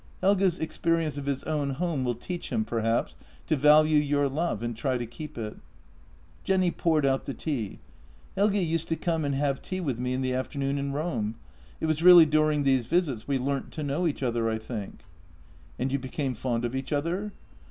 [0.21, 3.15] Helge's experience of his own home will teach him, perhaps,
[3.45, 5.57] to value your love and try to keep it."
[6.43, 7.77] Jenny poured out the tea:"
[8.35, 11.35] Helge used to come and have tea with me in the afternoon in Rome—
[11.79, 15.01] it was really during these visits we learnt to know each other, I think.""
[15.77, 17.31] And you became fond of each other?